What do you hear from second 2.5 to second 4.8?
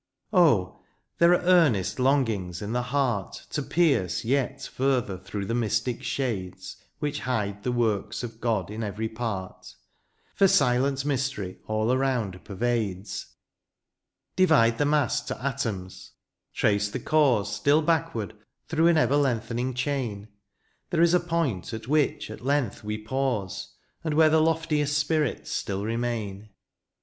in the heart To pierce yet